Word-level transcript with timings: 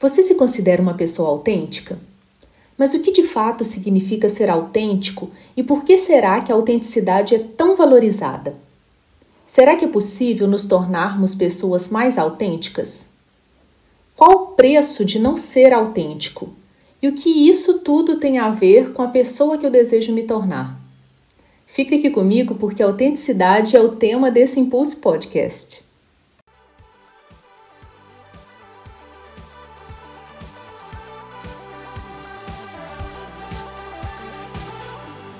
Você 0.00 0.22
se 0.22 0.34
considera 0.34 0.80
uma 0.80 0.94
pessoa 0.94 1.28
autêntica? 1.28 1.98
Mas 2.78 2.94
o 2.94 3.00
que 3.00 3.12
de 3.12 3.22
fato 3.22 3.66
significa 3.66 4.30
ser 4.30 4.48
autêntico 4.48 5.30
e 5.54 5.62
por 5.62 5.84
que 5.84 5.98
será 5.98 6.40
que 6.40 6.50
a 6.50 6.54
autenticidade 6.54 7.34
é 7.34 7.38
tão 7.38 7.76
valorizada? 7.76 8.54
Será 9.46 9.76
que 9.76 9.84
é 9.84 9.88
possível 9.88 10.48
nos 10.48 10.64
tornarmos 10.64 11.34
pessoas 11.34 11.90
mais 11.90 12.16
autênticas? 12.16 13.04
Qual 14.16 14.32
o 14.32 14.46
preço 14.52 15.04
de 15.04 15.18
não 15.18 15.36
ser 15.36 15.74
autêntico? 15.74 16.48
E 17.02 17.08
o 17.08 17.12
que 17.12 17.28
isso 17.28 17.80
tudo 17.80 18.18
tem 18.18 18.38
a 18.38 18.48
ver 18.48 18.94
com 18.94 19.02
a 19.02 19.08
pessoa 19.08 19.58
que 19.58 19.66
eu 19.66 19.70
desejo 19.70 20.14
me 20.14 20.22
tornar? 20.22 20.80
Fique 21.66 21.96
aqui 21.96 22.08
comigo 22.08 22.54
porque 22.54 22.82
a 22.82 22.86
autenticidade 22.86 23.76
é 23.76 23.80
o 23.80 23.96
tema 23.96 24.30
desse 24.30 24.58
Impulse 24.58 24.96
Podcast. 24.96 25.89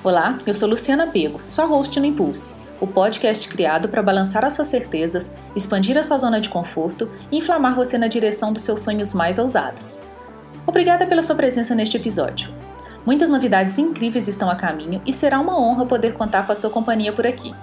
Olá, 0.03 0.35
eu 0.47 0.53
sou 0.55 0.67
Luciana 0.67 1.05
Pego, 1.05 1.39
sua 1.45 1.65
host 1.65 1.99
no 1.99 2.07
Impulse, 2.07 2.55
o 2.79 2.87
podcast 2.87 3.47
criado 3.47 3.87
para 3.87 4.01
balançar 4.01 4.43
as 4.43 4.53
suas 4.53 4.67
certezas, 4.67 5.31
expandir 5.55 5.95
a 5.95 6.01
sua 6.01 6.17
zona 6.17 6.41
de 6.41 6.49
conforto 6.49 7.07
e 7.31 7.37
inflamar 7.37 7.75
você 7.75 7.99
na 7.99 8.07
direção 8.07 8.51
dos 8.51 8.63
seus 8.63 8.79
sonhos 8.79 9.13
mais 9.13 9.37
ousados. 9.37 9.99
Obrigada 10.65 11.05
pela 11.05 11.21
sua 11.21 11.35
presença 11.35 11.75
neste 11.75 11.97
episódio. 11.97 12.51
Muitas 13.05 13.29
novidades 13.29 13.77
incríveis 13.77 14.27
estão 14.27 14.49
a 14.49 14.55
caminho 14.55 15.03
e 15.05 15.13
será 15.13 15.39
uma 15.39 15.55
honra 15.55 15.85
poder 15.85 16.15
contar 16.15 16.47
com 16.47 16.51
a 16.51 16.55
sua 16.55 16.71
companhia 16.71 17.13
por 17.13 17.27
aqui. 17.27 17.53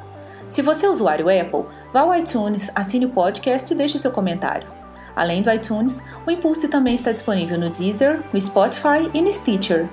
Se 0.49 0.63
você 0.63 0.87
é 0.87 0.89
usuário 0.89 1.27
Apple, 1.29 1.65
vá 1.93 2.03
ao 2.03 2.15
iTunes, 2.15 2.71
assine 2.73 3.07
o 3.07 3.11
podcast 3.11 3.75
e 3.75 3.77
deixe 3.77 3.99
seu 3.99 4.13
comentário. 4.13 4.69
Além 5.17 5.43
do 5.43 5.51
iTunes, 5.51 6.05
o 6.25 6.31
Impulse 6.31 6.69
também 6.69 6.95
está 6.95 7.11
disponível 7.11 7.59
no 7.59 7.69
Deezer, 7.69 8.23
no 8.33 8.41
Spotify 8.41 9.11
e 9.13 9.21
no 9.21 9.33
Stitcher. 9.33 9.89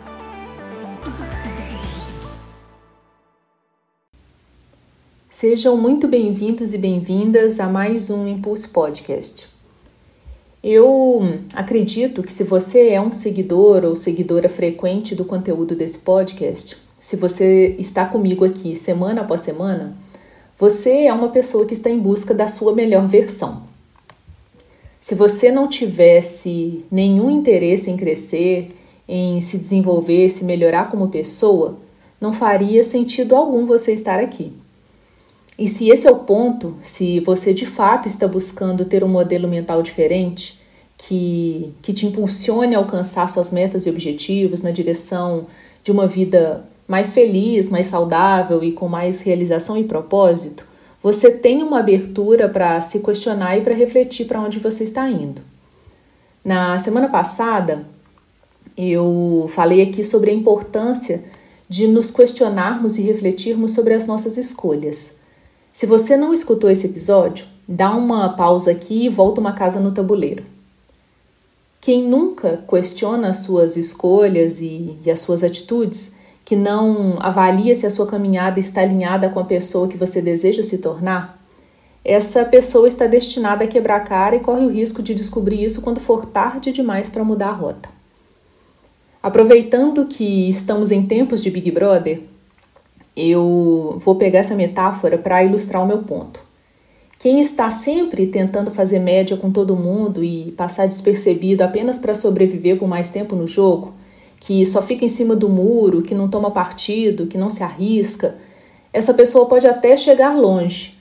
Sejam 5.47 5.77
muito 5.77 6.07
bem-vindos 6.07 6.73
e 6.73 6.77
bem-vindas 6.79 7.59
a 7.59 7.67
mais 7.67 8.09
um 8.09 8.27
Impulse 8.27 8.67
Podcast. 8.67 9.47
Eu 10.63 11.21
acredito 11.53 12.23
que 12.23 12.33
se 12.33 12.43
você 12.43 12.89
é 12.89 12.99
um 12.99 13.11
seguidor 13.11 13.83
ou 13.85 13.95
seguidora 13.95 14.49
frequente 14.49 15.13
do 15.13 15.23
conteúdo 15.23 15.75
desse 15.75 15.99
podcast, 15.99 16.77
se 16.99 17.15
você 17.15 17.75
está 17.77 18.07
comigo 18.07 18.43
aqui 18.43 18.75
semana 18.75 19.21
após 19.21 19.41
semana, 19.41 19.95
você 20.57 21.05
é 21.05 21.13
uma 21.13 21.29
pessoa 21.29 21.67
que 21.67 21.75
está 21.75 21.91
em 21.91 21.99
busca 21.99 22.33
da 22.33 22.47
sua 22.47 22.73
melhor 22.73 23.07
versão. 23.07 23.65
Se 24.99 25.13
você 25.13 25.51
não 25.51 25.67
tivesse 25.67 26.83
nenhum 26.89 27.29
interesse 27.29 27.91
em 27.91 27.97
crescer, 27.97 28.75
em 29.07 29.39
se 29.41 29.59
desenvolver, 29.59 30.27
se 30.27 30.43
melhorar 30.43 30.89
como 30.89 31.09
pessoa, 31.09 31.77
não 32.19 32.33
faria 32.33 32.81
sentido 32.81 33.35
algum 33.35 33.63
você 33.67 33.93
estar 33.93 34.17
aqui. 34.17 34.64
E 35.57 35.67
se 35.67 35.89
esse 35.89 36.05
é 36.05 36.11
o 36.11 36.19
ponto, 36.19 36.75
se 36.81 37.19
você 37.21 37.53
de 37.53 37.65
fato 37.65 38.07
está 38.07 38.27
buscando 38.27 38.83
ter 38.85 39.03
um 39.03 39.07
modelo 39.07 39.47
mental 39.47 39.81
diferente, 39.81 40.59
que, 40.97 41.73
que 41.81 41.93
te 41.93 42.05
impulsione 42.05 42.75
a 42.75 42.77
alcançar 42.77 43.29
suas 43.29 43.51
metas 43.51 43.85
e 43.85 43.89
objetivos 43.89 44.61
na 44.61 44.71
direção 44.71 45.47
de 45.83 45.91
uma 45.91 46.07
vida 46.07 46.65
mais 46.87 47.13
feliz, 47.13 47.69
mais 47.69 47.87
saudável 47.87 48.63
e 48.63 48.71
com 48.71 48.87
mais 48.87 49.21
realização 49.21 49.77
e 49.77 49.83
propósito, 49.83 50.65
você 51.01 51.31
tem 51.31 51.63
uma 51.63 51.79
abertura 51.79 52.49
para 52.49 52.81
se 52.81 52.99
questionar 52.99 53.57
e 53.57 53.61
para 53.61 53.73
refletir 53.73 54.25
para 54.25 54.41
onde 54.41 54.59
você 54.59 54.83
está 54.83 55.09
indo. 55.09 55.41
Na 56.43 56.77
semana 56.79 57.07
passada, 57.07 57.85
eu 58.77 59.47
falei 59.49 59.81
aqui 59.81 60.03
sobre 60.03 60.31
a 60.31 60.33
importância 60.33 61.23
de 61.69 61.87
nos 61.87 62.11
questionarmos 62.11 62.97
e 62.97 63.01
refletirmos 63.01 63.73
sobre 63.73 63.93
as 63.93 64.05
nossas 64.05 64.37
escolhas. 64.37 65.13
Se 65.75 65.85
você 65.85 66.15
não 66.15 66.31
escutou 66.31 66.69
esse 66.69 66.85
episódio, 66.85 67.45
dá 67.67 67.91
uma 67.91 68.29
pausa 68.29 68.71
aqui 68.71 69.07
e 69.07 69.09
volta 69.09 69.41
uma 69.41 69.51
casa 69.51 69.77
no 69.77 69.91
tabuleiro. 69.91 70.45
Quem 71.81 72.01
nunca 72.01 72.63
questiona 72.65 73.31
as 73.31 73.39
suas 73.39 73.75
escolhas 73.75 74.61
e, 74.61 74.97
e 75.05 75.11
as 75.11 75.19
suas 75.19 75.43
atitudes, 75.43 76.13
que 76.45 76.55
não 76.55 77.17
avalia 77.19 77.75
se 77.75 77.85
a 77.85 77.89
sua 77.89 78.07
caminhada 78.07 78.57
está 78.57 78.83
alinhada 78.83 79.27
com 79.29 79.37
a 79.37 79.43
pessoa 79.43 79.89
que 79.89 79.97
você 79.97 80.21
deseja 80.21 80.63
se 80.63 80.77
tornar, 80.77 81.43
essa 82.05 82.45
pessoa 82.45 82.87
está 82.87 83.05
destinada 83.05 83.65
a 83.65 83.67
quebrar 83.67 83.97
a 83.97 84.05
cara 84.05 84.37
e 84.37 84.39
corre 84.39 84.65
o 84.65 84.71
risco 84.71 85.03
de 85.03 85.13
descobrir 85.13 85.61
isso 85.61 85.81
quando 85.81 85.99
for 85.99 86.25
tarde 86.25 86.71
demais 86.71 87.09
para 87.09 87.25
mudar 87.25 87.49
a 87.49 87.53
rota. 87.53 87.89
Aproveitando 89.21 90.05
que 90.05 90.47
estamos 90.47 90.89
em 90.89 91.05
tempos 91.05 91.43
de 91.43 91.51
Big 91.51 91.69
Brother, 91.69 92.23
eu 93.15 93.97
vou 93.99 94.15
pegar 94.15 94.39
essa 94.39 94.55
metáfora 94.55 95.17
para 95.17 95.43
ilustrar 95.43 95.83
o 95.83 95.87
meu 95.87 95.99
ponto. 95.99 96.43
Quem 97.17 97.39
está 97.39 97.71
sempre 97.71 98.27
tentando 98.27 98.71
fazer 98.71 98.99
média 98.99 99.37
com 99.37 99.49
todo 99.49 99.75
mundo 99.75 100.23
e 100.23 100.51
passar 100.51 100.87
despercebido 100.87 101.63
apenas 101.63 101.97
para 101.97 102.13
sobreviver 102.13 102.77
por 102.77 102.87
mais 102.87 103.09
tempo 103.09 103.35
no 103.35 103.47
jogo, 103.47 103.93
que 104.39 104.65
só 104.65 104.81
fica 104.81 105.05
em 105.05 105.09
cima 105.09 105.35
do 105.35 105.49
muro, 105.49 106.01
que 106.01 106.13
não 106.13 106.27
toma 106.27 106.51
partido, 106.51 107.25
que 107.25 107.37
não 107.37 107.49
se 107.49 107.63
arrisca, 107.63 108.35
essa 108.91 109.13
pessoa 109.13 109.47
pode 109.47 109.65
até 109.65 109.97
chegar 109.97 110.37
longe, 110.37 110.97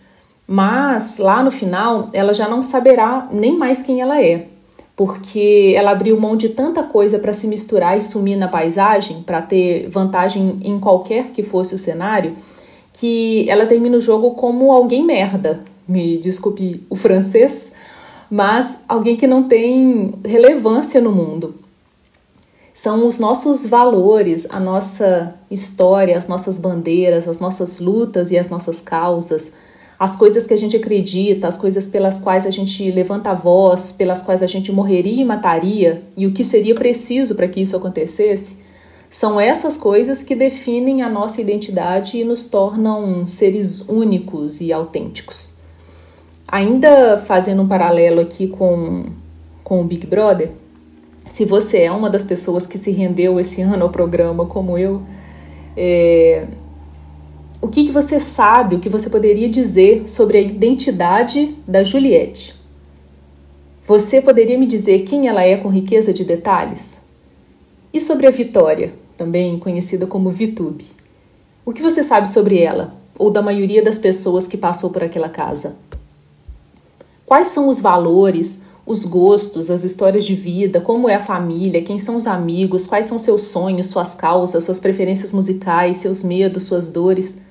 mas 0.47 1.19
lá 1.19 1.43
no 1.43 1.51
final 1.51 2.09
ela 2.13 2.33
já 2.33 2.49
não 2.49 2.63
saberá 2.63 3.29
nem 3.31 3.57
mais 3.57 3.83
quem 3.83 4.01
ela 4.01 4.23
é 4.23 4.54
porque 4.97 5.75
ela 5.77 5.91
abriu 5.91 6.21
mão 6.21 6.37
de 6.37 6.51
tanta 6.51 6.83
coisa 6.83 7.19
para 7.19 7.33
se 7.33 7.49
misturar 7.49 7.99
e 7.99 8.03
sumir 8.03 8.37
na 8.37 8.47
paisagem, 8.47 9.23
para 9.23 9.43
ter 9.43 9.89
vantagem 9.89 10.61
em 10.63 10.79
qualquer 10.79 11.31
que 11.31 11.43
fosse 11.43 11.75
o 11.75 11.79
cenário, 11.79 12.37
que 12.93 13.49
ela 13.51 13.67
termina 13.67 13.97
o 13.97 14.01
jogo 14.01 14.33
como 14.33 14.71
alguém 14.71 15.05
merda. 15.05 15.65
Me 15.87 16.17
desculpe 16.19 16.85
o 16.89 16.95
francês, 16.95 17.73
mas 18.31 18.81
alguém 18.89 19.17
que 19.17 19.27
não 19.27 19.43
tem 19.43 20.15
relevância 20.25 21.01
no 21.01 21.11
mundo. 21.11 21.57
São 22.73 23.07
os 23.07 23.19
nossos 23.19 23.67
valores, 23.67 24.47
a 24.51 24.59
nossa 24.59 25.35
história, 25.51 26.17
as 26.17 26.27
nossas 26.27 26.59
bandeiras, 26.59 27.29
as 27.29 27.39
nossas 27.39 27.79
lutas 27.79 28.31
e 28.31 28.39
as 28.39 28.49
nossas 28.49 28.81
causas, 28.81 29.53
as 29.99 30.17
coisas 30.17 30.47
que 30.47 30.55
a 30.55 30.59
gente 30.59 30.77
acredita, 30.77 31.49
as 31.49 31.57
coisas 31.57 31.89
pelas 31.89 32.19
quais 32.19 32.47
a 32.47 32.51
gente 32.51 32.91
levanta 32.91 33.31
a 33.31 33.35
voz, 33.35 33.93
pelas 33.93 34.23
quais 34.23 34.43
a 34.43 34.47
gente 34.47 34.73
morreria 34.73 35.23
e 35.23 35.25
mataria, 35.25 36.03
e 36.17 36.27
o 36.27 36.33
que 36.33 36.45
seria 36.45 36.75
preciso 36.75 37.35
para 37.35 37.49
que 37.49 37.61
isso 37.61 37.77
acontecesse, 37.77 38.59
são 39.09 39.39
essas 39.39 39.77
coisas 39.77 40.25
que 40.25 40.35
definem 40.35 41.03
a 41.03 41.09
nossa 41.09 41.41
identidade 41.41 42.19
e 42.19 42.25
nos 42.25 42.47
tornam 42.47 43.27
seres 43.27 43.89
únicos 43.89 44.61
e 44.61 44.73
autênticos. 44.73 45.55
Ainda 46.49 47.19
fazendo 47.19 47.63
um 47.63 47.69
paralelo 47.69 48.21
aqui 48.21 48.49
com, 48.49 49.07
com 49.63 49.81
o 49.81 49.85
Big 49.85 50.07
Brother, 50.07 50.51
se 51.29 51.45
você 51.45 51.83
é 51.83 51.93
uma 51.93 52.11
das 52.11 52.25
pessoas 52.25 52.67
que 52.67 52.77
se 52.77 52.91
rendeu 52.91 53.39
esse 53.39 53.63
ano 53.63 53.85
ao 53.85 53.91
programa, 53.91 54.47
como 54.47 54.77
eu, 54.77 55.03
é, 55.77 56.47
o 57.65 57.69
que, 57.69 57.87
que 57.87 57.91
você 57.91 58.21
sabe, 58.21 58.77
o 58.77 58.79
que 58.79 58.91
você 58.91 59.09
poderia 59.09 59.49
dizer 59.49 60.07
sobre 60.07 60.37
a 60.37 60.41
identidade 60.43 61.57
da 61.67 61.83
Juliette? 61.83 62.55
Você 63.87 64.21
poderia 64.21 64.59
me 64.59 64.67
dizer 64.67 65.05
quem 65.05 65.29
ela 65.29 65.43
é 65.43 65.57
com 65.57 65.71
riqueza 65.71 66.13
de 66.13 66.25
detalhes? 66.25 66.99
E 67.91 67.99
sobre 67.99 68.27
a 68.27 68.31
Vitória, 68.31 68.93
também 69.17 69.59
conhecida 69.59 70.07
como 70.07 70.29
Vitube? 70.29 70.85
O 71.65 71.73
que 71.73 71.81
você 71.81 72.03
sabe 72.03 72.29
sobre 72.29 72.59
ela, 72.59 72.97
ou 73.19 73.31
da 73.31 73.41
maioria 73.41 73.83
das 73.83 73.97
pessoas 73.97 74.47
que 74.47 74.59
passou 74.59 74.91
por 74.91 75.03
aquela 75.03 75.31
casa? 75.31 75.75
Quais 77.25 77.49
são 77.49 77.69
os 77.69 77.81
valores, 77.81 78.61
os 78.85 79.07
gostos, 79.07 79.71
as 79.71 79.85
histórias 79.85 80.27
de 80.27 80.35
vida, 80.35 80.83
como 80.83 81.09
é 81.09 81.15
a 81.15 81.25
família, 81.25 81.83
quem 81.83 81.99
são 81.99 82.15
os 82.15 82.27
amigos, 82.27 82.87
quais 82.87 83.07
são 83.07 83.19
seus 83.19 83.45
sonhos, 83.45 83.87
suas 83.87 84.15
causas, 84.15 84.65
suas 84.65 84.79
preferências 84.79 85.33
musicais, 85.33 85.97
seus 85.97 86.23
medos, 86.23 86.65
suas 86.65 86.91
dores? 86.91 87.43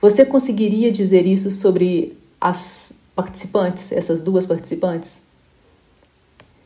Você 0.00 0.24
conseguiria 0.24 0.92
dizer 0.92 1.26
isso 1.26 1.50
sobre 1.50 2.16
as 2.40 3.02
participantes, 3.16 3.90
essas 3.90 4.22
duas 4.22 4.46
participantes? 4.46 5.18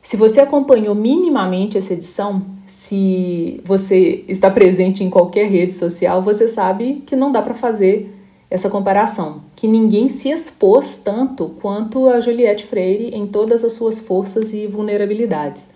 Se 0.02 0.16
você 0.16 0.40
acompanhou 0.40 0.94
minimamente 0.94 1.78
essa 1.78 1.94
edição, 1.94 2.44
se 2.66 3.60
você 3.64 4.24
está 4.28 4.50
presente 4.50 5.02
em 5.02 5.08
qualquer 5.08 5.48
rede 5.48 5.72
social, 5.72 6.20
você 6.20 6.48
sabe 6.48 7.02
que 7.06 7.16
não 7.16 7.30
dá 7.32 7.40
para 7.40 7.54
fazer 7.54 8.12
essa 8.50 8.68
comparação, 8.68 9.44
que 9.56 9.66
ninguém 9.66 10.08
se 10.08 10.28
expôs 10.28 10.96
tanto 10.96 11.50
quanto 11.60 12.08
a 12.10 12.20
Juliette 12.20 12.66
Freire 12.66 13.16
em 13.16 13.26
todas 13.26 13.64
as 13.64 13.72
suas 13.72 14.00
forças 14.00 14.52
e 14.52 14.66
vulnerabilidades. 14.66 15.68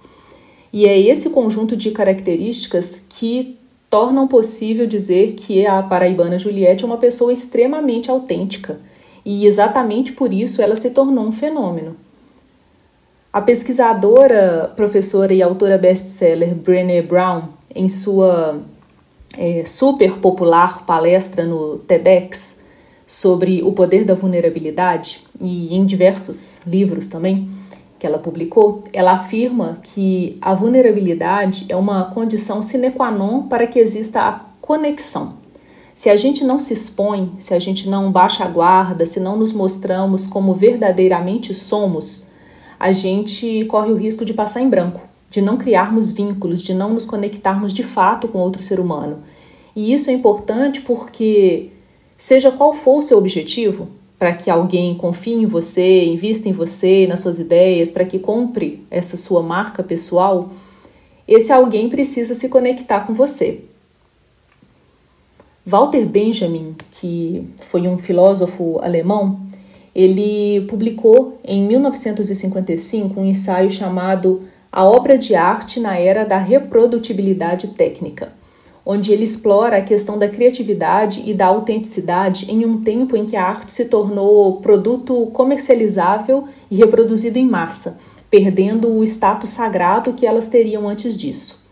E 0.70 0.84
é 0.84 1.00
esse 1.00 1.30
conjunto 1.30 1.74
de 1.74 1.90
características 1.90 3.02
que 3.08 3.56
tornam 3.96 4.28
possível 4.28 4.86
dizer 4.86 5.32
que 5.32 5.66
a 5.66 5.82
paraibana 5.82 6.36
Juliette 6.36 6.84
é 6.84 6.86
uma 6.86 6.98
pessoa 6.98 7.32
extremamente 7.32 8.10
autêntica 8.10 8.78
e 9.24 9.46
exatamente 9.46 10.12
por 10.12 10.34
isso 10.34 10.60
ela 10.60 10.76
se 10.76 10.90
tornou 10.90 11.24
um 11.24 11.32
fenômeno. 11.32 11.96
A 13.32 13.40
pesquisadora, 13.40 14.70
professora 14.76 15.32
e 15.32 15.42
autora 15.42 15.78
best-seller 15.78 16.54
Brené 16.54 17.00
Brown, 17.00 17.44
em 17.74 17.88
sua 17.88 18.60
é, 19.34 19.64
super 19.64 20.18
popular 20.18 20.84
palestra 20.84 21.46
no 21.46 21.78
TEDx 21.78 22.60
sobre 23.06 23.62
o 23.62 23.72
poder 23.72 24.04
da 24.04 24.12
vulnerabilidade 24.12 25.24
e 25.40 25.74
em 25.74 25.86
diversos 25.86 26.60
livros 26.66 27.08
também 27.08 27.48
que 27.98 28.06
ela 28.06 28.18
publicou, 28.18 28.82
ela 28.92 29.12
afirma 29.12 29.78
que 29.82 30.36
a 30.40 30.54
vulnerabilidade 30.54 31.66
é 31.68 31.76
uma 31.76 32.04
condição 32.04 32.60
sine 32.60 32.90
qua 32.90 33.10
non 33.10 33.42
para 33.42 33.66
que 33.66 33.78
exista 33.78 34.20
a 34.20 34.40
conexão. 34.60 35.34
Se 35.94 36.10
a 36.10 36.16
gente 36.16 36.44
não 36.44 36.58
se 36.58 36.74
expõe, 36.74 37.32
se 37.38 37.54
a 37.54 37.58
gente 37.58 37.88
não 37.88 38.12
baixa 38.12 38.44
a 38.44 38.48
guarda, 38.48 39.06
se 39.06 39.18
não 39.18 39.36
nos 39.36 39.52
mostramos 39.52 40.26
como 40.26 40.52
verdadeiramente 40.52 41.54
somos, 41.54 42.26
a 42.78 42.92
gente 42.92 43.64
corre 43.64 43.90
o 43.90 43.96
risco 43.96 44.24
de 44.24 44.34
passar 44.34 44.60
em 44.60 44.68
branco, 44.68 45.00
de 45.30 45.40
não 45.40 45.56
criarmos 45.56 46.12
vínculos, 46.12 46.60
de 46.60 46.74
não 46.74 46.92
nos 46.92 47.06
conectarmos 47.06 47.72
de 47.72 47.82
fato 47.82 48.28
com 48.28 48.38
outro 48.38 48.62
ser 48.62 48.78
humano. 48.78 49.22
E 49.74 49.92
isso 49.92 50.10
é 50.10 50.12
importante 50.12 50.82
porque, 50.82 51.70
seja 52.16 52.50
qual 52.50 52.74
for 52.74 52.98
o 52.98 53.02
seu 53.02 53.16
objetivo, 53.16 53.88
para 54.18 54.32
que 54.32 54.50
alguém 54.50 54.94
confie 54.94 55.34
em 55.34 55.46
você, 55.46 56.04
invista 56.04 56.48
em 56.48 56.52
você, 56.52 57.06
nas 57.06 57.20
suas 57.20 57.38
ideias, 57.38 57.90
para 57.90 58.04
que 58.04 58.18
compre 58.18 58.84
essa 58.90 59.16
sua 59.16 59.42
marca 59.42 59.82
pessoal, 59.82 60.50
esse 61.28 61.52
alguém 61.52 61.88
precisa 61.88 62.34
se 62.34 62.48
conectar 62.48 63.00
com 63.00 63.12
você. 63.12 63.60
Walter 65.64 66.06
Benjamin, 66.06 66.76
que 66.92 67.44
foi 67.60 67.88
um 67.88 67.98
filósofo 67.98 68.78
alemão, 68.80 69.40
ele 69.92 70.60
publicou 70.68 71.40
em 71.42 71.66
1955 71.66 73.20
um 73.20 73.24
ensaio 73.24 73.68
chamado 73.68 74.42
A 74.70 74.84
Obra 74.84 75.18
de 75.18 75.34
Arte 75.34 75.80
na 75.80 75.98
Era 75.98 76.24
da 76.24 76.38
Reprodutibilidade 76.38 77.68
Técnica, 77.68 78.32
onde 78.88 79.12
ele 79.12 79.24
explora 79.24 79.78
a 79.78 79.82
questão 79.82 80.16
da 80.16 80.28
criatividade 80.28 81.20
e 81.26 81.34
da 81.34 81.46
autenticidade 81.46 82.48
em 82.48 82.64
um 82.64 82.80
tempo 82.80 83.16
em 83.16 83.26
que 83.26 83.34
a 83.34 83.44
arte 83.44 83.72
se 83.72 83.86
tornou 83.86 84.60
produto 84.60 85.26
comercializável 85.32 86.46
e 86.70 86.76
reproduzido 86.76 87.36
em 87.36 87.44
massa, 87.44 87.98
perdendo 88.30 88.88
o 88.88 89.02
status 89.02 89.50
sagrado 89.50 90.12
que 90.12 90.24
elas 90.24 90.46
teriam 90.46 90.88
antes 90.88 91.16
disso. 91.16 91.66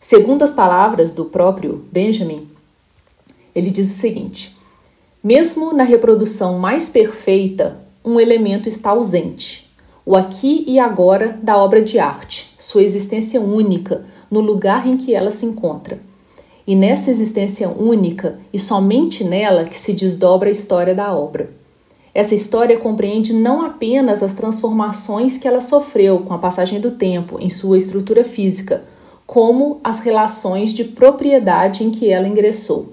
Segundo 0.00 0.42
as 0.42 0.52
palavras 0.52 1.12
do 1.12 1.24
próprio 1.24 1.84
Benjamin, 1.92 2.48
ele 3.54 3.70
diz 3.70 3.88
o 3.88 3.94
seguinte: 3.94 4.56
mesmo 5.22 5.72
na 5.72 5.84
reprodução 5.84 6.58
mais 6.58 6.88
perfeita, 6.88 7.78
um 8.04 8.18
elemento 8.18 8.68
está 8.68 8.90
ausente. 8.90 9.70
O 10.04 10.16
aqui 10.16 10.64
e 10.66 10.80
agora 10.80 11.38
da 11.42 11.56
obra 11.56 11.80
de 11.80 11.98
arte, 11.98 12.52
sua 12.58 12.82
existência 12.82 13.40
única 13.40 14.04
no 14.28 14.40
lugar 14.40 14.86
em 14.86 14.96
que 14.96 15.14
ela 15.14 15.30
se 15.30 15.46
encontra. 15.46 16.07
E 16.68 16.76
nessa 16.76 17.10
existência 17.10 17.66
única 17.66 18.38
e 18.52 18.58
somente 18.58 19.24
nela 19.24 19.64
que 19.64 19.74
se 19.74 19.94
desdobra 19.94 20.50
a 20.50 20.52
história 20.52 20.94
da 20.94 21.16
obra. 21.16 21.48
Essa 22.12 22.34
história 22.34 22.76
compreende 22.76 23.32
não 23.32 23.64
apenas 23.64 24.22
as 24.22 24.34
transformações 24.34 25.38
que 25.38 25.48
ela 25.48 25.62
sofreu 25.62 26.18
com 26.18 26.34
a 26.34 26.38
passagem 26.38 26.78
do 26.78 26.90
tempo 26.90 27.38
em 27.40 27.48
sua 27.48 27.78
estrutura 27.78 28.22
física, 28.22 28.84
como 29.26 29.80
as 29.82 30.00
relações 30.00 30.74
de 30.74 30.84
propriedade 30.84 31.82
em 31.82 31.90
que 31.90 32.10
ela 32.10 32.28
ingressou. 32.28 32.92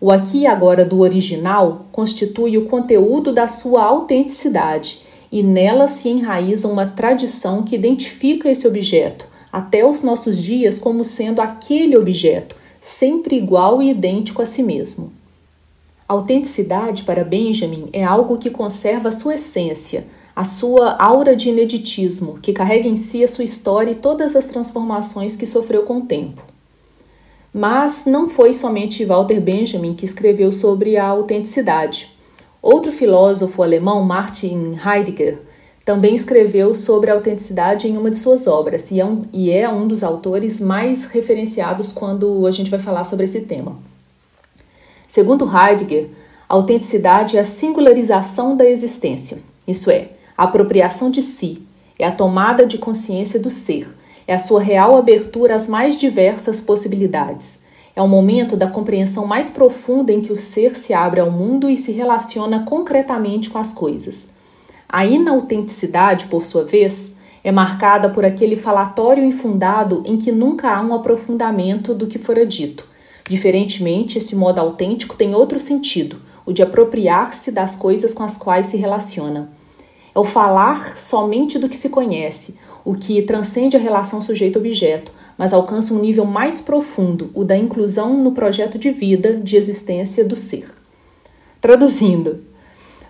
O 0.00 0.10
aqui 0.10 0.38
e 0.38 0.46
agora 0.46 0.82
do 0.82 1.00
original 1.00 1.84
constitui 1.92 2.56
o 2.56 2.64
conteúdo 2.64 3.34
da 3.34 3.46
sua 3.46 3.82
autenticidade 3.84 5.02
e 5.30 5.42
nela 5.42 5.88
se 5.88 6.08
enraiza 6.08 6.66
uma 6.68 6.86
tradição 6.86 7.64
que 7.64 7.74
identifica 7.74 8.50
esse 8.50 8.66
objeto, 8.66 9.26
até 9.52 9.84
os 9.84 10.00
nossos 10.00 10.42
dias, 10.42 10.78
como 10.78 11.04
sendo 11.04 11.42
aquele 11.42 11.98
objeto, 11.98 12.63
sempre 12.84 13.34
igual 13.34 13.82
e 13.82 13.88
idêntico 13.88 14.42
a 14.42 14.46
si 14.46 14.62
mesmo. 14.62 15.10
autenticidade 16.06 17.02
para 17.04 17.24
Benjamin 17.24 17.88
é 17.94 18.04
algo 18.04 18.36
que 18.36 18.50
conserva 18.50 19.08
a 19.08 19.12
sua 19.12 19.36
essência, 19.36 20.06
a 20.36 20.44
sua 20.44 20.94
aura 20.98 21.34
de 21.34 21.48
ineditismo, 21.48 22.38
que 22.40 22.52
carrega 22.52 22.86
em 22.86 22.94
si 22.94 23.24
a 23.24 23.28
sua 23.28 23.42
história 23.42 23.92
e 23.92 23.94
todas 23.94 24.36
as 24.36 24.44
transformações 24.44 25.34
que 25.34 25.46
sofreu 25.46 25.84
com 25.84 26.00
o 26.00 26.04
tempo. 26.04 26.42
Mas 27.54 28.04
não 28.04 28.28
foi 28.28 28.52
somente 28.52 29.02
Walter 29.02 29.40
Benjamin 29.40 29.94
que 29.94 30.04
escreveu 30.04 30.52
sobre 30.52 30.98
a 30.98 31.06
autenticidade. 31.06 32.10
Outro 32.60 32.92
filósofo 32.92 33.62
alemão, 33.62 34.04
Martin 34.04 34.76
Heidegger, 34.84 35.40
também 35.84 36.14
escreveu 36.14 36.74
sobre 36.74 37.10
a 37.10 37.14
autenticidade 37.14 37.86
em 37.86 37.96
uma 37.96 38.10
de 38.10 38.16
suas 38.16 38.46
obras 38.46 38.90
e 38.90 39.00
é, 39.00 39.04
um, 39.04 39.22
e 39.32 39.50
é 39.50 39.68
um 39.68 39.86
dos 39.86 40.02
autores 40.02 40.60
mais 40.60 41.04
referenciados 41.04 41.92
quando 41.92 42.46
a 42.46 42.50
gente 42.50 42.70
vai 42.70 42.80
falar 42.80 43.04
sobre 43.04 43.26
esse 43.26 43.42
tema. 43.42 43.76
Segundo 45.06 45.44
Heidegger, 45.44 46.08
a 46.48 46.54
autenticidade 46.54 47.36
é 47.36 47.40
a 47.40 47.44
singularização 47.44 48.56
da 48.56 48.64
existência, 48.64 49.38
isso 49.68 49.90
é, 49.90 50.10
a 50.36 50.44
apropriação 50.44 51.10
de 51.10 51.22
si, 51.22 51.66
é 51.98 52.06
a 52.06 52.12
tomada 52.12 52.66
de 52.66 52.78
consciência 52.78 53.38
do 53.38 53.50
ser 53.50 53.86
é 54.26 54.34
a 54.34 54.38
sua 54.38 54.60
real 54.60 54.96
abertura 54.96 55.54
às 55.54 55.68
mais 55.68 55.96
diversas 55.96 56.60
possibilidades. 56.60 57.60
É 57.94 58.02
o 58.02 58.08
momento 58.08 58.56
da 58.56 58.66
compreensão 58.66 59.26
mais 59.26 59.48
profunda 59.48 60.12
em 60.12 60.20
que 60.20 60.32
o 60.32 60.36
ser 60.36 60.74
se 60.74 60.92
abre 60.92 61.20
ao 61.20 61.30
mundo 61.30 61.70
e 61.70 61.76
se 61.76 61.92
relaciona 61.92 62.64
concretamente 62.64 63.50
com 63.50 63.58
as 63.58 63.72
coisas. 63.72 64.26
A 64.88 65.04
inautenticidade, 65.04 66.26
por 66.26 66.42
sua 66.42 66.64
vez, 66.64 67.14
é 67.42 67.52
marcada 67.52 68.08
por 68.08 68.24
aquele 68.24 68.56
falatório 68.56 69.24
infundado 69.24 70.02
em 70.06 70.16
que 70.16 70.32
nunca 70.32 70.74
há 70.74 70.80
um 70.80 70.94
aprofundamento 70.94 71.94
do 71.94 72.06
que 72.06 72.18
fora 72.18 72.46
dito. 72.46 72.86
Diferentemente, 73.28 74.18
esse 74.18 74.36
modo 74.36 74.60
autêntico 74.60 75.16
tem 75.16 75.34
outro 75.34 75.58
sentido, 75.58 76.20
o 76.46 76.52
de 76.52 76.62
apropriar-se 76.62 77.50
das 77.50 77.76
coisas 77.76 78.12
com 78.12 78.22
as 78.22 78.36
quais 78.36 78.66
se 78.66 78.76
relaciona. 78.76 79.50
É 80.14 80.18
o 80.18 80.24
falar 80.24 80.96
somente 80.96 81.58
do 81.58 81.68
que 81.68 81.76
se 81.76 81.88
conhece, 81.88 82.56
o 82.84 82.94
que 82.94 83.22
transcende 83.22 83.76
a 83.76 83.80
relação 83.80 84.22
sujeito-objeto, 84.22 85.10
mas 85.36 85.52
alcança 85.52 85.92
um 85.92 85.98
nível 85.98 86.24
mais 86.24 86.60
profundo, 86.60 87.30
o 87.34 87.44
da 87.44 87.56
inclusão 87.56 88.16
no 88.16 88.32
projeto 88.32 88.78
de 88.78 88.90
vida, 88.90 89.36
de 89.36 89.56
existência 89.56 90.24
do 90.24 90.36
ser. 90.36 90.70
Traduzindo, 91.60 92.40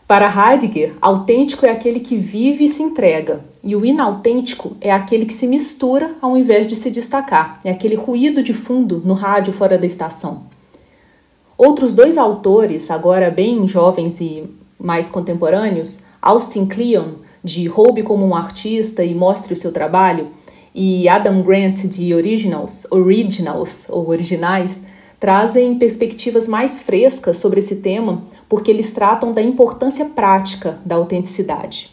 para 0.07 0.29
Heidegger, 0.29 0.95
autêntico 1.01 1.65
é 1.65 1.71
aquele 1.71 2.01
que 2.01 2.17
vive 2.17 2.65
e 2.65 2.69
se 2.69 2.83
entrega, 2.83 3.41
e 3.63 3.75
o 3.75 3.85
inautêntico 3.85 4.77
é 4.81 4.93
aquele 4.93 5.25
que 5.25 5.33
se 5.33 5.47
mistura 5.47 6.15
ao 6.21 6.37
invés 6.37 6.67
de 6.67 6.77
se 6.77 6.91
destacar, 6.91 7.59
é 7.65 7.71
aquele 7.71 7.95
ruído 7.95 8.43
de 8.43 8.53
fundo 8.53 9.01
no 9.05 9.15
rádio 9.15 9.53
fora 9.53 9.79
da 9.79 9.87
estação. 9.87 10.43
Outros 11.57 11.95
dois 11.95 12.19
autores, 12.19 12.91
agora 12.91 13.31
bem 13.31 13.67
jovens 13.67 14.21
e 14.21 14.45
mais 14.79 15.09
contemporâneos, 15.09 16.01
Austin 16.21 16.67
Kleon 16.67 17.15
de 17.43 17.67
Roube 17.67 18.03
como 18.03 18.27
um 18.27 18.35
artista 18.35 19.05
e 19.05 19.15
mostre 19.15 19.55
o 19.55 19.57
seu 19.57 19.73
trabalho, 19.73 20.29
e 20.75 21.09
Adam 21.09 21.41
Grant 21.43 21.85
de 21.85 22.13
Originals, 22.13 22.87
Originals 22.91 23.87
ou 23.89 24.09
Originais, 24.09 24.83
trazem 25.25 25.79
perspectivas 25.79 26.47
mais 26.47 26.79
frescas 26.79 27.39
sobre 27.39 27.61
esse 27.61 27.77
tema 27.77 28.25
porque 28.47 28.71
eles 28.71 28.93
tratam 28.93 29.33
da 29.33 29.41
importância 29.41 30.05
prática 30.05 30.79
da 30.85 30.97
autenticidade. 30.97 31.91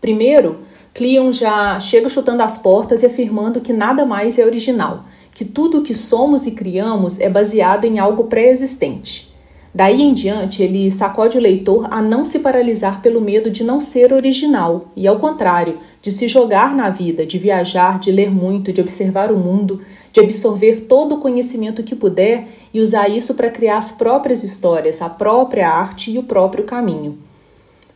Primeiro, 0.00 0.60
Cleon 0.94 1.30
já 1.30 1.78
chega 1.78 2.08
chutando 2.08 2.42
as 2.42 2.56
portas 2.56 3.02
e 3.02 3.06
afirmando 3.06 3.60
que 3.60 3.70
nada 3.70 4.06
mais 4.06 4.38
é 4.38 4.46
original, 4.46 5.04
que 5.34 5.44
tudo 5.44 5.80
o 5.80 5.82
que 5.82 5.94
somos 5.94 6.46
e 6.46 6.52
criamos 6.52 7.20
é 7.20 7.28
baseado 7.28 7.84
em 7.84 7.98
algo 7.98 8.24
pré-existente. 8.24 9.30
Daí 9.74 10.02
em 10.02 10.12
diante, 10.12 10.62
ele 10.62 10.90
sacode 10.90 11.38
o 11.38 11.40
leitor 11.40 11.88
a 11.90 12.02
não 12.02 12.26
se 12.26 12.40
paralisar 12.40 13.00
pelo 13.00 13.22
medo 13.22 13.50
de 13.50 13.64
não 13.64 13.80
ser 13.80 14.12
original, 14.12 14.90
e 14.94 15.06
ao 15.06 15.18
contrário, 15.18 15.78
de 16.02 16.12
se 16.12 16.28
jogar 16.28 16.74
na 16.74 16.90
vida, 16.90 17.24
de 17.24 17.38
viajar, 17.38 17.98
de 17.98 18.12
ler 18.12 18.30
muito, 18.30 18.70
de 18.70 18.82
observar 18.82 19.32
o 19.32 19.38
mundo, 19.38 19.80
de 20.12 20.20
absorver 20.20 20.82
todo 20.82 21.14
o 21.14 21.18
conhecimento 21.18 21.82
que 21.82 21.96
puder 21.96 22.48
e 22.74 22.80
usar 22.80 23.08
isso 23.08 23.34
para 23.34 23.50
criar 23.50 23.78
as 23.78 23.90
próprias 23.90 24.44
histórias, 24.44 25.00
a 25.00 25.08
própria 25.08 25.70
arte 25.70 26.10
e 26.10 26.18
o 26.18 26.22
próprio 26.24 26.64
caminho. 26.64 27.16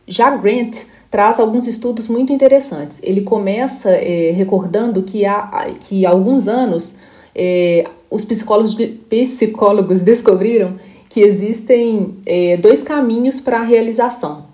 Já 0.07 0.35
Grant 0.35 0.85
traz 1.11 1.39
alguns 1.39 1.67
estudos 1.67 2.07
muito 2.07 2.33
interessantes. 2.33 2.99
Ele 3.03 3.21
começa 3.21 3.91
é, 3.91 4.31
recordando 4.31 5.03
que 5.03 5.25
há, 5.25 5.69
que 5.79 6.07
há 6.07 6.09
alguns 6.09 6.47
anos 6.47 6.95
é, 7.35 7.85
os 8.09 8.25
psicólogos, 8.25 8.75
psicólogos 9.09 10.01
descobriram 10.01 10.75
que 11.09 11.21
existem 11.21 12.17
é, 12.25 12.57
dois 12.57 12.83
caminhos 12.83 13.39
para 13.39 13.59
a 13.59 13.63
realização: 13.63 14.45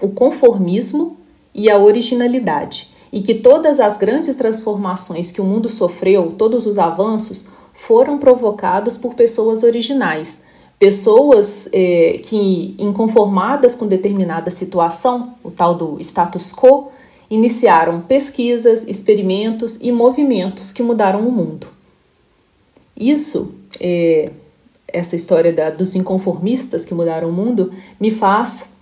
o 0.00 0.08
conformismo 0.08 1.16
e 1.54 1.70
a 1.70 1.78
originalidade, 1.78 2.90
e 3.12 3.22
que 3.22 3.34
todas 3.34 3.80
as 3.80 3.96
grandes 3.96 4.36
transformações 4.36 5.30
que 5.30 5.40
o 5.40 5.44
mundo 5.44 5.68
sofreu, 5.68 6.34
todos 6.36 6.66
os 6.66 6.78
avanços, 6.78 7.48
foram 7.72 8.18
provocados 8.18 8.96
por 8.96 9.14
pessoas 9.14 9.62
originais, 9.62 10.42
pessoas 10.78 11.68
é, 11.72 12.20
que, 12.22 12.74
inconformadas 12.78 13.74
com 13.74 13.86
determinada 13.86 14.50
situação, 14.50 15.34
o 15.42 15.50
tal 15.50 15.74
do 15.74 16.00
status 16.00 16.52
quo, 16.52 16.88
iniciaram 17.30 18.00
pesquisas, 18.00 18.86
experimentos 18.86 19.78
e 19.80 19.90
movimentos 19.90 20.72
que 20.72 20.82
mudaram 20.82 21.26
o 21.26 21.32
mundo. 21.32 21.68
Isso, 22.96 23.54
é, 23.80 24.30
essa 24.88 25.16
história 25.16 25.52
da, 25.52 25.70
dos 25.70 25.94
inconformistas 25.94 26.84
que 26.84 26.94
mudaram 26.94 27.28
o 27.28 27.32
mundo, 27.32 27.72
me 28.00 28.10
faz 28.10 28.72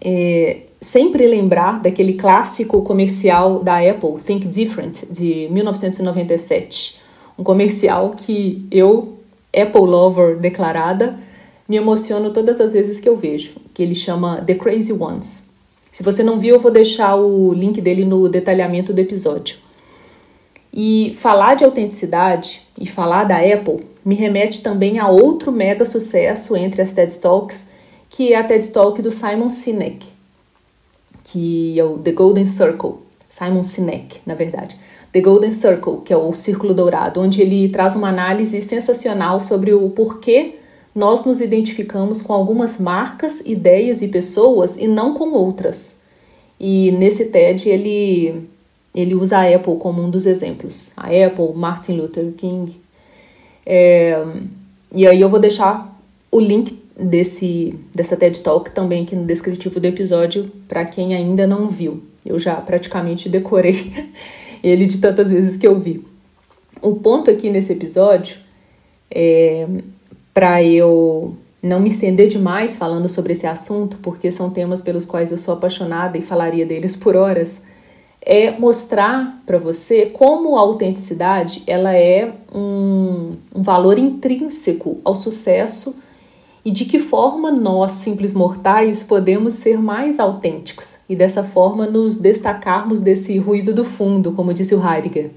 é, 0.00 0.62
sempre 0.80 1.26
lembrar 1.26 1.80
daquele 1.80 2.14
clássico 2.14 2.82
comercial 2.82 3.60
da 3.60 3.78
Apple, 3.78 4.16
Think 4.24 4.46
Different, 4.46 5.04
de 5.10 5.48
1997. 5.50 7.00
Um 7.38 7.44
comercial 7.44 8.10
que 8.10 8.66
eu, 8.70 9.18
Apple 9.54 9.82
Lover 9.82 10.38
declarada, 10.38 11.18
me 11.68 11.76
emociono 11.76 12.30
todas 12.30 12.60
as 12.60 12.72
vezes 12.72 12.98
que 12.98 13.08
eu 13.08 13.16
vejo, 13.16 13.54
que 13.74 13.82
ele 13.82 13.94
chama 13.94 14.42
The 14.42 14.54
Crazy 14.54 14.92
Ones. 14.92 15.48
Se 15.92 16.02
você 16.02 16.22
não 16.22 16.38
viu, 16.38 16.54
eu 16.54 16.60
vou 16.60 16.70
deixar 16.70 17.16
o 17.16 17.52
link 17.52 17.80
dele 17.80 18.04
no 18.04 18.28
detalhamento 18.28 18.92
do 18.92 19.00
episódio. 19.00 19.56
E 20.72 21.14
falar 21.18 21.54
de 21.54 21.64
autenticidade 21.64 22.62
e 22.80 22.86
falar 22.86 23.24
da 23.24 23.38
Apple 23.38 23.84
me 24.04 24.14
remete 24.14 24.62
também 24.62 24.98
a 24.98 25.08
outro 25.08 25.50
mega 25.50 25.84
sucesso 25.84 26.56
entre 26.56 26.80
as 26.80 26.92
TED 26.92 27.18
Talks, 27.18 27.68
que 28.08 28.32
é 28.32 28.36
a 28.36 28.44
TED 28.44 28.68
Talk 28.70 29.02
do 29.02 29.10
Simon 29.10 29.50
Sinek, 29.50 30.06
que 31.24 31.78
é 31.78 31.84
o 31.84 31.98
The 31.98 32.12
Golden 32.12 32.46
Circle. 32.46 32.94
Simon 33.28 33.62
Sinek, 33.62 34.20
na 34.24 34.34
verdade. 34.34 34.76
The 35.12 35.20
Golden 35.20 35.50
Circle, 35.50 36.00
que 36.04 36.12
é 36.12 36.16
o 36.16 36.34
Círculo 36.34 36.72
Dourado, 36.72 37.20
onde 37.20 37.42
ele 37.42 37.68
traz 37.68 37.94
uma 37.94 38.08
análise 38.08 38.60
sensacional 38.62 39.42
sobre 39.42 39.72
o 39.72 39.90
porquê 39.90 40.54
nós 40.94 41.24
nos 41.24 41.40
identificamos 41.40 42.20
com 42.20 42.32
algumas 42.32 42.78
marcas, 42.78 43.40
ideias 43.44 44.02
e 44.02 44.08
pessoas 44.08 44.76
e 44.76 44.88
não 44.88 45.14
com 45.14 45.30
outras. 45.30 45.96
E 46.58 46.90
nesse 46.92 47.26
TED 47.26 47.68
ele, 47.68 48.48
ele 48.94 49.14
usa 49.14 49.38
a 49.38 49.54
Apple 49.54 49.76
como 49.76 50.02
um 50.02 50.10
dos 50.10 50.26
exemplos. 50.26 50.90
A 50.96 51.06
Apple, 51.06 51.52
Martin 51.54 51.92
Luther 51.92 52.32
King. 52.32 52.80
É, 53.64 54.24
e 54.94 55.06
aí 55.06 55.20
eu 55.20 55.28
vou 55.28 55.38
deixar 55.38 55.98
o 56.30 56.40
link 56.40 56.78
desse, 56.98 57.78
dessa 57.94 58.16
TED 58.16 58.40
Talk 58.40 58.70
também 58.70 59.04
aqui 59.04 59.14
no 59.14 59.24
descritivo 59.24 59.78
do 59.78 59.86
episódio 59.86 60.50
para 60.66 60.84
quem 60.84 61.14
ainda 61.14 61.46
não 61.46 61.68
viu. 61.68 62.02
Eu 62.24 62.38
já 62.38 62.56
praticamente 62.56 63.28
decorei 63.28 63.92
ele 64.62 64.86
de 64.86 64.98
tantas 64.98 65.30
vezes 65.30 65.56
que 65.56 65.66
eu 65.66 65.78
vi. 65.78 66.04
O 66.82 66.96
ponto 66.96 67.30
aqui 67.30 67.50
nesse 67.50 67.72
episódio 67.72 68.38
é 69.10 69.66
para 70.32 70.62
eu 70.62 71.36
não 71.62 71.80
me 71.80 71.88
estender 71.88 72.28
demais 72.28 72.76
falando 72.76 73.08
sobre 73.08 73.32
esse 73.32 73.46
assunto, 73.46 73.96
porque 73.98 74.30
são 74.30 74.50
temas 74.50 74.80
pelos 74.80 75.04
quais 75.04 75.32
eu 75.32 75.38
sou 75.38 75.54
apaixonada 75.54 76.16
e 76.16 76.22
falaria 76.22 76.64
deles 76.64 76.94
por 76.94 77.16
horas, 77.16 77.60
é 78.30 78.50
mostrar 78.50 79.42
para 79.46 79.58
você 79.58 80.04
como 80.04 80.54
a 80.54 80.60
autenticidade 80.60 81.62
ela 81.66 81.94
é 81.94 82.30
um, 82.54 83.36
um 83.56 83.62
valor 83.62 83.98
intrínseco 83.98 84.98
ao 85.02 85.16
sucesso 85.16 85.96
e 86.62 86.70
de 86.70 86.84
que 86.84 86.98
forma 86.98 87.50
nós, 87.50 87.92
simples 87.92 88.34
mortais, 88.34 89.02
podemos 89.02 89.54
ser 89.54 89.78
mais 89.78 90.20
autênticos 90.20 90.96
e 91.08 91.16
dessa 91.16 91.42
forma 91.42 91.86
nos 91.86 92.18
destacarmos 92.18 93.00
desse 93.00 93.38
ruído 93.38 93.72
do 93.72 93.82
fundo, 93.82 94.32
como 94.32 94.52
disse 94.52 94.74
o 94.74 94.86
Heidegger. 94.86 95.30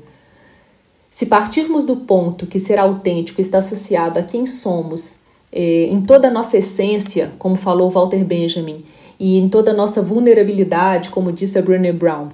Se 1.10 1.28
partirmos 1.28 1.86
do 1.86 1.96
ponto 1.96 2.46
que 2.46 2.60
ser 2.60 2.78
autêntico 2.78 3.40
está 3.40 3.60
associado 3.60 4.20
a 4.20 4.24
quem 4.24 4.46
somos, 4.46 5.20
eh, 5.50 5.88
em 5.90 6.02
toda 6.02 6.28
a 6.28 6.32
nossa 6.32 6.58
essência, 6.58 7.32
como 7.40 7.56
falou 7.56 7.90
Walter 7.90 8.26
Benjamin, 8.26 8.84
e 9.18 9.38
em 9.38 9.48
toda 9.48 9.70
a 9.70 9.74
nossa 9.74 10.02
vulnerabilidade, 10.02 11.12
como 11.12 11.32
disse 11.32 11.58
a 11.60 11.62
Brené 11.62 11.94
Brown, 11.94 12.30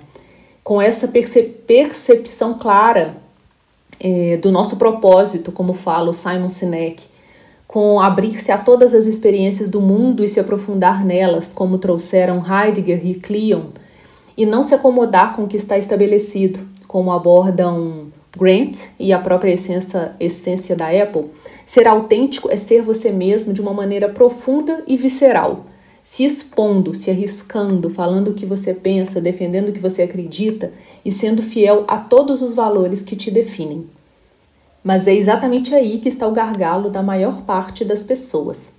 com 0.68 0.82
essa 0.82 1.08
percep 1.08 1.64
percepção 1.66 2.56
clara 2.56 3.16
eh, 4.02 4.36
do 4.36 4.52
nosso 4.52 4.76
propósito, 4.76 5.50
como 5.50 5.72
fala 5.72 6.10
o 6.10 6.14
Simon 6.14 6.50
Sinek, 6.50 7.04
com 7.66 8.02
abrir-se 8.02 8.52
a 8.52 8.58
todas 8.58 8.94
as 8.94 9.06
experiências 9.06 9.70
do 9.70 9.80
mundo 9.80 10.26
e 10.26 10.28
se 10.28 10.42
aprofundar 10.42 11.06
nelas, 11.06 11.54
como 11.54 11.78
trouxeram 11.78 12.44
Heidegger 12.46 13.08
e 13.08 13.16
Cleon, 13.16 13.68
e 14.36 14.46
não 14.46 14.62
se 14.62 14.76
acomodar 14.76 15.34
com 15.38 15.44
o 15.44 15.48
que 15.48 15.56
está 15.56 15.78
estabelecido, 15.78 16.60
como 16.86 17.14
abordam 17.14 18.08
Grant 18.38 18.88
e 19.00 19.14
a 19.14 19.20
própria 19.20 19.54
essência, 19.54 20.12
essência 20.20 20.76
da 20.76 20.90
Apple, 20.90 21.32
ser 21.66 21.88
autêntico 21.88 22.52
é 22.52 22.58
ser 22.58 22.82
você 22.82 23.10
mesmo 23.10 23.54
de 23.54 23.62
uma 23.62 23.72
maneira 23.72 24.10
profunda 24.10 24.84
e 24.86 24.98
visceral, 24.98 25.67
se 26.08 26.24
expondo, 26.24 26.94
se 26.94 27.12
arriscando, 27.12 27.90
falando 27.90 28.30
o 28.30 28.34
que 28.34 28.46
você 28.46 28.74
pensa, 28.74 29.20
defendendo 29.20 29.68
o 29.68 29.72
que 29.74 29.80
você 29.82 30.04
acredita 30.04 30.72
e 31.04 31.12
sendo 31.12 31.44
fiel 31.44 31.84
a 31.86 31.98
todos 31.98 32.42
os 32.42 32.54
valores 32.54 33.02
que 33.02 33.14
te 33.14 33.30
definem. 33.30 33.90
Mas 34.82 35.06
é 35.06 35.14
exatamente 35.14 35.76
aí 35.76 36.00
que 36.00 36.08
está 36.08 36.26
o 36.26 36.32
gargalo 36.32 36.90
da 36.90 37.04
maior 37.04 37.42
parte 37.42 37.84
das 37.84 38.04
pessoas. 38.04 38.70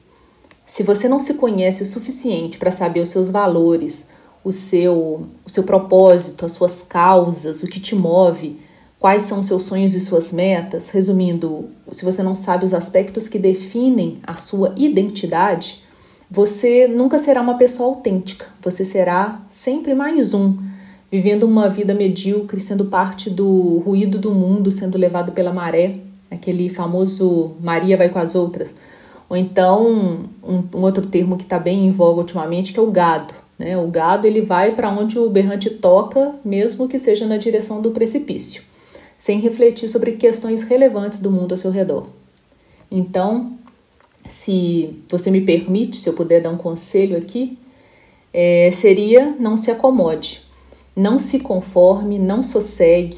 Se 0.64 0.82
você 0.82 1.06
não 1.06 1.18
se 1.18 1.34
conhece 1.34 1.82
o 1.82 1.86
suficiente 1.86 2.56
para 2.56 2.70
saber 2.70 3.00
os 3.00 3.10
seus 3.10 3.28
valores, 3.28 4.06
o 4.42 4.50
seu, 4.50 5.26
o 5.44 5.50
seu 5.50 5.64
propósito, 5.64 6.46
as 6.46 6.52
suas 6.52 6.82
causas, 6.82 7.62
o 7.62 7.66
que 7.66 7.78
te 7.78 7.94
move, 7.94 8.58
quais 8.98 9.24
são 9.24 9.40
os 9.40 9.46
seus 9.46 9.64
sonhos 9.64 9.92
e 9.92 10.00
suas 10.00 10.32
metas, 10.32 10.88
resumindo, 10.88 11.68
se 11.92 12.06
você 12.06 12.22
não 12.22 12.34
sabe 12.34 12.64
os 12.64 12.72
aspectos 12.72 13.28
que 13.28 13.38
definem 13.38 14.16
a 14.26 14.32
sua 14.32 14.72
identidade, 14.78 15.86
você 16.30 16.86
nunca 16.86 17.18
será 17.18 17.40
uma 17.40 17.56
pessoa 17.56 17.88
autêntica, 17.88 18.46
você 18.62 18.84
será 18.84 19.40
sempre 19.50 19.94
mais 19.94 20.34
um 20.34 20.56
vivendo 21.10 21.44
uma 21.44 21.68
vida 21.68 21.94
medíocre, 21.94 22.60
sendo 22.60 22.84
parte 22.84 23.30
do 23.30 23.78
ruído 23.78 24.18
do 24.18 24.34
mundo, 24.34 24.70
sendo 24.70 24.98
levado 24.98 25.32
pela 25.32 25.52
maré, 25.52 25.96
aquele 26.30 26.68
famoso 26.68 27.52
Maria 27.60 27.96
vai 27.96 28.08
com 28.10 28.18
as 28.18 28.34
outras. 28.34 28.74
Ou 29.28 29.36
então, 29.36 30.28
um, 30.42 30.64
um 30.74 30.82
outro 30.82 31.06
termo 31.06 31.36
que 31.36 31.44
está 31.44 31.58
bem 31.58 31.86
em 31.86 31.92
voga 31.92 32.20
ultimamente, 32.20 32.72
que 32.72 32.78
é 32.78 32.82
o 32.82 32.90
gado. 32.90 33.34
Né? 33.58 33.76
O 33.76 33.88
gado 33.88 34.26
ele 34.26 34.42
vai 34.42 34.74
para 34.74 34.90
onde 34.90 35.18
o 35.18 35.28
berrante 35.28 35.70
toca, 35.70 36.34
mesmo 36.44 36.88
que 36.88 36.98
seja 36.98 37.26
na 37.26 37.36
direção 37.36 37.80
do 37.82 37.90
precipício, 37.90 38.62
sem 39.16 39.40
refletir 39.40 39.88
sobre 39.88 40.12
questões 40.12 40.62
relevantes 40.62 41.20
do 41.20 41.30
mundo 41.30 41.52
ao 41.52 41.58
seu 41.58 41.70
redor. 41.70 42.06
Então, 42.90 43.52
se 44.28 45.02
você 45.08 45.30
me 45.30 45.40
permite, 45.40 45.96
se 45.96 46.08
eu 46.08 46.12
puder 46.12 46.40
dar 46.40 46.50
um 46.50 46.56
conselho 46.56 47.16
aqui, 47.16 47.58
é, 48.32 48.70
seria 48.72 49.34
não 49.40 49.56
se 49.56 49.70
acomode, 49.70 50.42
não 50.94 51.18
se 51.18 51.40
conforme, 51.40 52.18
não 52.18 52.42
sossegue, 52.42 53.16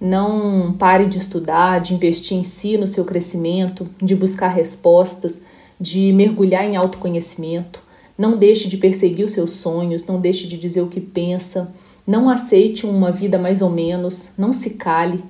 não 0.00 0.74
pare 0.78 1.06
de 1.06 1.18
estudar, 1.18 1.80
de 1.80 1.94
investir 1.94 2.36
em 2.36 2.42
si, 2.42 2.76
no 2.76 2.86
seu 2.86 3.04
crescimento, 3.04 3.88
de 4.02 4.14
buscar 4.14 4.48
respostas, 4.48 5.40
de 5.80 6.12
mergulhar 6.12 6.64
em 6.64 6.76
autoconhecimento. 6.76 7.80
Não 8.16 8.36
deixe 8.36 8.66
de 8.66 8.78
perseguir 8.78 9.26
os 9.26 9.32
seus 9.32 9.52
sonhos, 9.52 10.06
não 10.06 10.18
deixe 10.20 10.46
de 10.46 10.56
dizer 10.56 10.80
o 10.80 10.88
que 10.88 11.00
pensa, 11.00 11.72
não 12.06 12.30
aceite 12.30 12.86
uma 12.86 13.12
vida 13.12 13.38
mais 13.38 13.60
ou 13.60 13.68
menos, 13.68 14.32
não 14.38 14.52
se 14.52 14.70
cale, 14.70 15.22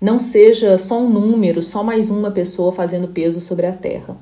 não 0.00 0.18
seja 0.18 0.76
só 0.76 0.98
um 0.98 1.08
número, 1.08 1.62
só 1.62 1.84
mais 1.84 2.10
uma 2.10 2.32
pessoa 2.32 2.72
fazendo 2.72 3.08
peso 3.08 3.40
sobre 3.40 3.66
a 3.66 3.72
terra. 3.72 4.16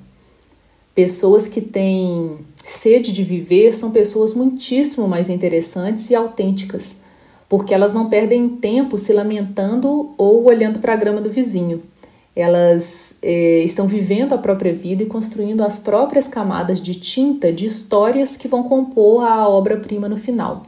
Pessoas 0.95 1.49
que 1.49 1.61
têm 1.61 2.39
sede 2.63 3.13
de 3.13 3.23
viver 3.23 3.75
são 3.75 3.91
pessoas 3.91 4.35
muitíssimo 4.35 5.09
mais 5.09 5.29
interessantes 5.29 6.11
e 6.11 6.15
autênticas 6.15 7.01
porque 7.51 7.75
elas 7.75 7.93
não 7.93 8.09
perdem 8.09 8.49
tempo 8.49 8.97
se 8.97 9.13
lamentando 9.13 10.15
ou 10.17 10.45
olhando 10.45 10.79
para 10.79 10.93
a 10.93 10.97
grama 10.97 11.21
do 11.21 11.29
vizinho. 11.29 11.83
Elas 12.35 13.19
é, 13.21 13.59
estão 13.65 13.89
vivendo 13.89 14.33
a 14.33 14.39
própria 14.39 14.73
vida 14.73 15.03
e 15.03 15.07
construindo 15.07 15.61
as 15.63 15.77
próprias 15.77 16.29
camadas 16.29 16.81
de 16.81 16.95
tinta 16.95 17.53
de 17.53 17.67
histórias 17.67 18.37
que 18.37 18.47
vão 18.47 18.63
compor 18.63 19.25
a 19.25 19.49
obra-prima 19.49 20.09
no 20.09 20.17
final. 20.17 20.63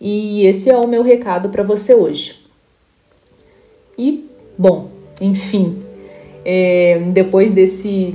E 0.00 0.46
esse 0.46 0.70
é 0.70 0.76
o 0.76 0.86
meu 0.86 1.02
recado 1.02 1.48
para 1.48 1.64
você 1.64 1.92
hoje. 1.92 2.38
E, 3.98 4.30
bom, 4.56 4.90
enfim, 5.20 5.82
é, 6.44 7.02
depois 7.12 7.50
desse 7.50 8.14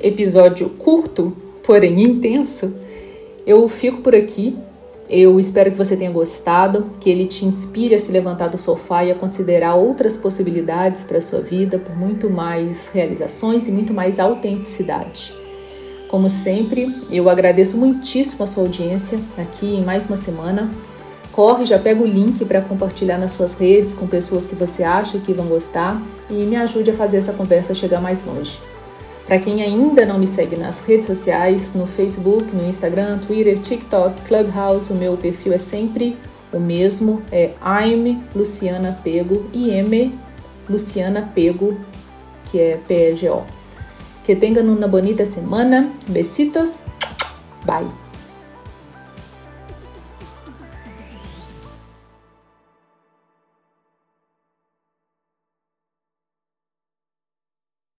episódio 0.00 0.70
curto, 0.70 1.36
porém 1.64 2.02
intenso, 2.02 2.74
eu 3.46 3.68
fico 3.68 4.00
por 4.00 4.14
aqui 4.14 4.56
eu 5.08 5.40
espero 5.40 5.70
que 5.70 5.78
você 5.78 5.96
tenha 5.96 6.10
gostado, 6.10 6.90
que 7.00 7.08
ele 7.08 7.24
te 7.24 7.46
inspire 7.46 7.94
a 7.94 7.98
se 7.98 8.12
levantar 8.12 8.48
do 8.48 8.58
sofá 8.58 9.04
e 9.04 9.10
a 9.10 9.14
considerar 9.14 9.74
outras 9.74 10.18
possibilidades 10.18 11.02
para 11.02 11.16
a 11.16 11.22
sua 11.22 11.40
vida, 11.40 11.78
por 11.78 11.96
muito 11.96 12.28
mais 12.28 12.90
realizações 12.92 13.66
e 13.66 13.72
muito 13.72 13.94
mais 13.94 14.20
autenticidade. 14.20 15.34
Como 16.08 16.28
sempre, 16.28 16.94
eu 17.10 17.30
agradeço 17.30 17.78
muitíssimo 17.78 18.44
a 18.44 18.46
sua 18.46 18.64
audiência 18.64 19.18
aqui 19.38 19.76
em 19.76 19.82
mais 19.82 20.04
uma 20.04 20.18
semana. 20.18 20.70
Corre, 21.32 21.64
já 21.64 21.78
pega 21.78 22.02
o 22.02 22.06
link 22.06 22.44
para 22.44 22.60
compartilhar 22.60 23.16
nas 23.16 23.32
suas 23.32 23.54
redes 23.54 23.94
com 23.94 24.06
pessoas 24.06 24.44
que 24.44 24.54
você 24.54 24.82
acha 24.82 25.18
que 25.18 25.32
vão 25.32 25.46
gostar 25.46 26.00
e 26.28 26.44
me 26.44 26.56
ajude 26.56 26.90
a 26.90 26.94
fazer 26.94 27.18
essa 27.18 27.32
conversa 27.32 27.74
chegar 27.74 28.00
mais 28.00 28.26
longe. 28.26 28.58
Para 29.28 29.38
quem 29.38 29.62
ainda 29.62 30.06
não 30.06 30.18
me 30.18 30.26
segue 30.26 30.56
nas 30.56 30.80
redes 30.80 31.06
sociais, 31.06 31.74
no 31.74 31.86
Facebook, 31.86 32.50
no 32.56 32.66
Instagram, 32.66 33.18
Twitter, 33.18 33.58
TikTok, 33.60 34.22
Clubhouse, 34.22 34.90
o 34.90 34.96
meu 34.96 35.18
perfil 35.18 35.52
é 35.52 35.58
sempre 35.58 36.16
O 36.50 36.58
mesmo 36.58 37.22
é 37.30 37.50
I'm 37.62 38.22
Luciana 38.34 38.98
Pego 39.04 39.44
e 39.52 39.68
M 39.68 40.18
Luciana 40.68 41.30
Pego, 41.34 41.78
que 42.50 42.58
é 42.58 42.78
P-E-G-O. 42.88 43.42
Que 44.24 44.34
tenham 44.34 44.64
uma 44.64 44.88
bonita 44.88 45.26
semana. 45.26 45.90
Besitos. 46.08 46.72
Bye. 47.66 48.07